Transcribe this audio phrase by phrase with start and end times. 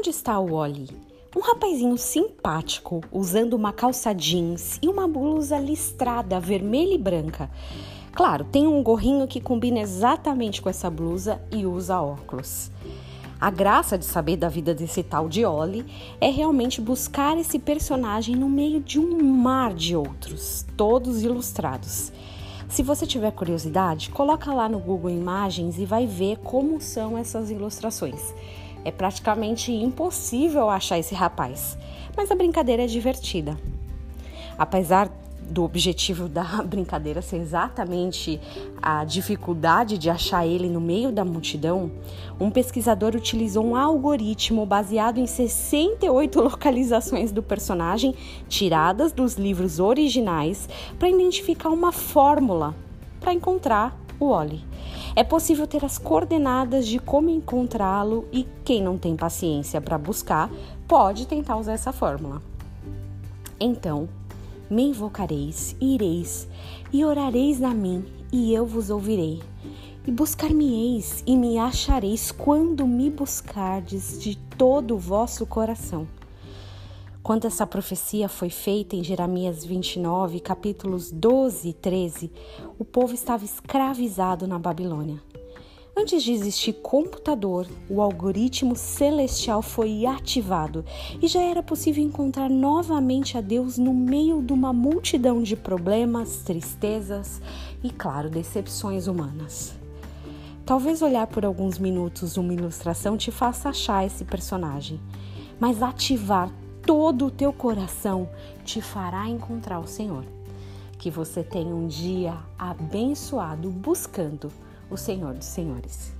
[0.00, 0.88] onde está o Oli?
[1.36, 7.50] Um rapazinho simpático, usando uma calça jeans e uma blusa listrada vermelha e branca.
[8.14, 12.70] Claro, tem um gorrinho que combina exatamente com essa blusa e usa óculos.
[13.38, 15.84] A graça de saber da vida desse tal de Oli
[16.18, 22.10] é realmente buscar esse personagem no meio de um mar de outros, todos ilustrados.
[22.70, 27.50] Se você tiver curiosidade, coloca lá no Google Imagens e vai ver como são essas
[27.50, 28.32] ilustrações.
[28.84, 31.76] É praticamente impossível achar esse rapaz,
[32.16, 33.56] mas a brincadeira é divertida.
[34.56, 35.10] Apesar
[35.50, 38.40] do objetivo da brincadeira ser exatamente
[38.80, 41.90] a dificuldade de achar ele no meio da multidão,
[42.38, 48.14] um pesquisador utilizou um algoritmo baseado em 68 localizações do personagem
[48.48, 52.74] tiradas dos livros originais para identificar uma fórmula
[53.20, 54.69] para encontrar o Oli.
[55.16, 60.50] É possível ter as coordenadas de como encontrá-lo e quem não tem paciência para buscar
[60.86, 62.40] pode tentar usar essa fórmula.
[63.58, 64.08] Então,
[64.70, 66.48] me invocareis, ireis,
[66.92, 69.42] e orareis a mim, e eu vos ouvirei.
[70.06, 76.06] E buscar-me-eis, e me achareis quando me buscardes de todo o vosso coração.
[77.30, 82.32] Quando essa profecia foi feita em Jeremias 29, capítulos 12 e 13,
[82.76, 85.22] o povo estava escravizado na Babilônia.
[85.96, 90.84] Antes de existir computador, o algoritmo celestial foi ativado
[91.22, 96.38] e já era possível encontrar novamente a Deus no meio de uma multidão de problemas,
[96.38, 97.40] tristezas
[97.80, 99.72] e, claro, decepções humanas.
[100.66, 105.00] Talvez olhar por alguns minutos uma ilustração te faça achar esse personagem,
[105.60, 106.50] mas ativar
[106.84, 108.28] todo o teu coração
[108.64, 110.24] te fará encontrar o Senhor.
[110.98, 114.50] Que você tenha um dia abençoado buscando
[114.90, 116.12] o Senhor dos Senhores.